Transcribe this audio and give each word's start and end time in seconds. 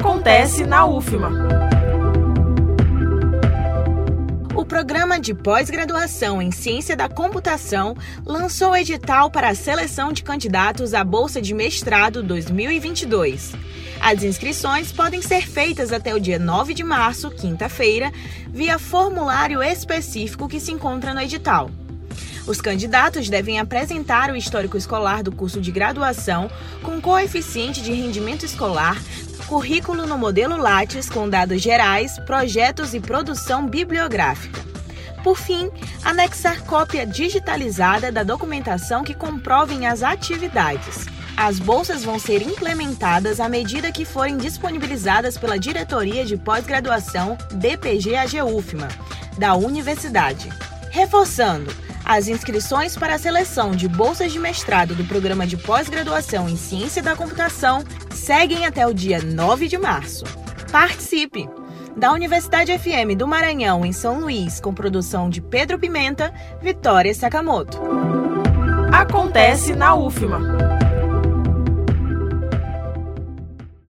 Acontece 0.00 0.64
na 0.64 0.86
UFMA. 0.86 1.28
O 4.54 4.64
programa 4.64 5.18
de 5.18 5.34
pós-graduação 5.34 6.40
em 6.40 6.52
Ciência 6.52 6.96
da 6.96 7.08
Computação 7.08 7.96
lançou 8.24 8.70
o 8.70 8.76
edital 8.76 9.28
para 9.28 9.48
a 9.48 9.56
seleção 9.56 10.12
de 10.12 10.22
candidatos 10.22 10.94
à 10.94 11.02
Bolsa 11.02 11.42
de 11.42 11.52
Mestrado 11.52 12.22
2022. 12.22 13.54
As 14.00 14.22
inscrições 14.22 14.92
podem 14.92 15.20
ser 15.20 15.48
feitas 15.48 15.92
até 15.92 16.14
o 16.14 16.20
dia 16.20 16.38
9 16.38 16.74
de 16.74 16.84
março, 16.84 17.28
quinta-feira, 17.28 18.12
via 18.48 18.78
formulário 18.78 19.60
específico 19.60 20.46
que 20.46 20.60
se 20.60 20.70
encontra 20.70 21.12
no 21.12 21.20
edital. 21.20 21.72
Os 22.48 22.62
candidatos 22.62 23.28
devem 23.28 23.60
apresentar 23.60 24.30
o 24.30 24.36
histórico 24.36 24.78
escolar 24.78 25.22
do 25.22 25.30
curso 25.30 25.60
de 25.60 25.70
graduação 25.70 26.50
com 26.82 26.98
coeficiente 26.98 27.82
de 27.82 27.92
rendimento 27.92 28.46
escolar, 28.46 28.96
currículo 29.46 30.06
no 30.06 30.16
modelo 30.16 30.56
Lattes 30.56 31.10
com 31.10 31.28
dados 31.28 31.60
gerais, 31.60 32.18
projetos 32.20 32.94
e 32.94 33.00
produção 33.00 33.66
bibliográfica. 33.66 34.66
Por 35.22 35.36
fim, 35.36 35.70
anexar 36.02 36.64
cópia 36.64 37.06
digitalizada 37.06 38.10
da 38.10 38.22
documentação 38.22 39.04
que 39.04 39.12
comprovem 39.12 39.86
as 39.86 40.02
atividades. 40.02 41.04
As 41.36 41.58
bolsas 41.58 42.02
vão 42.02 42.18
ser 42.18 42.40
implementadas 42.40 43.40
à 43.40 43.48
medida 43.48 43.92
que 43.92 44.06
forem 44.06 44.38
disponibilizadas 44.38 45.36
pela 45.36 45.58
Diretoria 45.58 46.24
de 46.24 46.38
Pós-Graduação 46.38 47.36
DPG-AGUFMA, 47.52 48.88
da 49.36 49.54
Universidade. 49.54 50.48
Reforçando, 50.98 51.72
as 52.04 52.26
inscrições 52.26 52.96
para 52.96 53.14
a 53.14 53.18
seleção 53.18 53.70
de 53.70 53.86
bolsas 53.86 54.32
de 54.32 54.38
mestrado 54.40 54.96
do 54.96 55.04
programa 55.04 55.46
de 55.46 55.56
pós-graduação 55.56 56.48
em 56.48 56.56
Ciência 56.56 57.00
da 57.00 57.14
Computação 57.14 57.84
seguem 58.10 58.66
até 58.66 58.84
o 58.84 58.92
dia 58.92 59.22
9 59.22 59.68
de 59.68 59.78
março. 59.78 60.24
Participe! 60.72 61.48
Da 61.96 62.12
Universidade 62.12 62.76
FM 62.76 63.16
do 63.16 63.28
Maranhão, 63.28 63.86
em 63.86 63.92
São 63.92 64.18
Luís, 64.18 64.58
com 64.58 64.74
produção 64.74 65.30
de 65.30 65.40
Pedro 65.40 65.78
Pimenta, 65.78 66.34
Vitória 66.60 67.14
Sakamoto. 67.14 67.78
Acontece 68.92 69.76
na 69.76 69.94
UFMA. 69.94 70.77